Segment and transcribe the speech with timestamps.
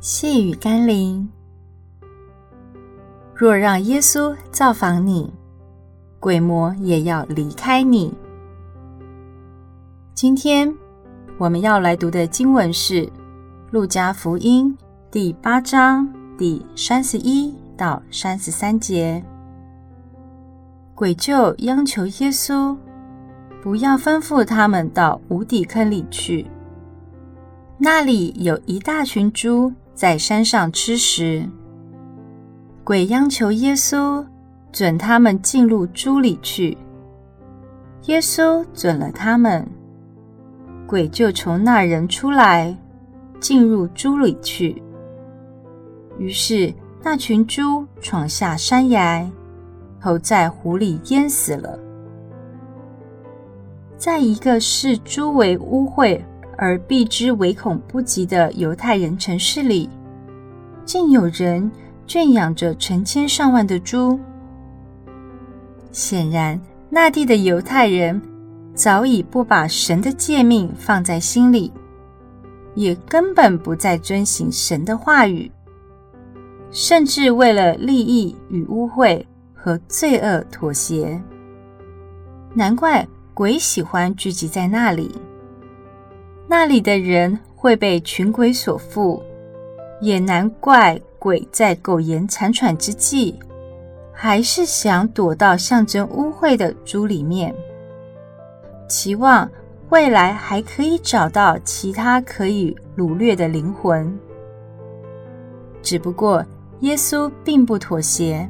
[0.00, 1.28] 细雨甘霖，
[3.34, 5.32] 若让耶稣造访你，
[6.20, 8.14] 鬼魔也要离开你。
[10.14, 10.72] 今天
[11.36, 13.06] 我们要来读的经文是
[13.72, 14.72] 《路加福音》
[15.10, 16.08] 第八章
[16.38, 19.20] 第三十一到三十三节。
[20.94, 22.76] 鬼就央求耶稣，
[23.60, 26.46] 不要吩咐他们到无底坑里去。
[27.78, 31.44] 那里有一大群猪在山上吃食。
[32.84, 34.24] 鬼央求耶稣
[34.70, 36.78] 准他们进入猪里去。
[38.04, 39.68] 耶稣准了他们，
[40.86, 42.72] 鬼就从那人出来，
[43.40, 44.80] 进入猪里去。
[46.16, 49.28] 于是那群猪闯下山崖。
[50.00, 51.76] 投在湖里淹死了。
[53.96, 56.22] 在一个视猪为污秽
[56.58, 59.88] 而避之唯恐不及的犹太人城市里，
[60.84, 61.70] 竟有人
[62.06, 64.20] 圈养着成千上万的猪。
[65.92, 66.60] 显然，
[66.90, 68.20] 那地的犹太人
[68.74, 71.72] 早已不把神的诫命放在心里，
[72.74, 75.50] 也根本不再遵行神的话语，
[76.70, 79.24] 甚至为了利益与污秽。
[79.60, 81.20] 和罪恶妥协，
[82.54, 85.10] 难怪鬼喜欢聚集在那里。
[86.50, 89.22] 那里的人会被群鬼所附，
[90.00, 93.34] 也难怪鬼在苟延残喘之际，
[94.12, 97.54] 还是想躲到象征污秽的猪里面，
[98.88, 99.48] 期望
[99.90, 104.18] 未来还可以找到其他可以掳掠的灵魂。
[105.82, 106.42] 只不过
[106.80, 108.48] 耶稣并不妥协。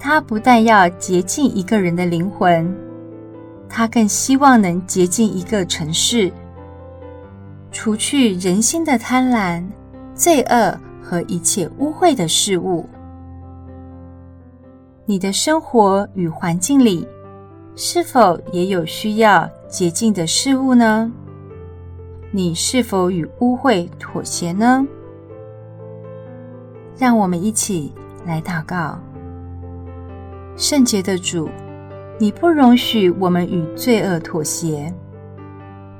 [0.00, 2.72] 他不但要洁净一个人的灵魂，
[3.68, 6.32] 他更希望能洁净一个城市，
[7.70, 9.64] 除去人心的贪婪、
[10.14, 12.88] 罪恶和一切污秽的事物。
[15.04, 17.06] 你的生活与环境里，
[17.76, 21.10] 是否也有需要洁净的事物呢？
[22.30, 24.86] 你是否与污秽妥协呢？
[26.98, 27.92] 让我们一起
[28.26, 28.98] 来祷告。
[30.56, 31.48] 圣洁的主，
[32.20, 34.92] 你不容许我们与罪恶妥协，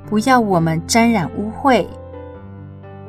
[0.09, 1.85] 不要我们沾染污秽，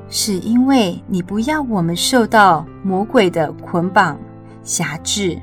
[0.08, 4.16] 是因为你不要我们受到魔鬼的捆绑
[4.62, 5.36] 辖制。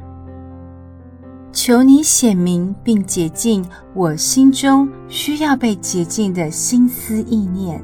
[1.52, 7.84] 求你显明并洁净我心中需要被洁净的心思意念，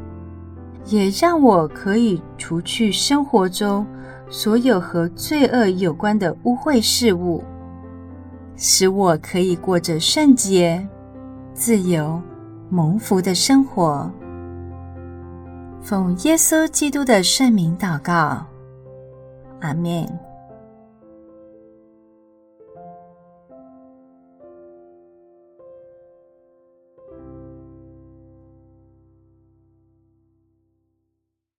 [0.85, 3.85] 也让我可以除去生活中
[4.29, 7.43] 所有和罪恶有关的污秽事物。
[8.56, 10.86] 使我可以过着圣洁、
[11.53, 12.22] 自由、
[12.69, 14.09] 蒙福的生活。
[15.81, 18.46] 奉耶稣基督的圣名祷告，
[19.59, 20.32] 阿门。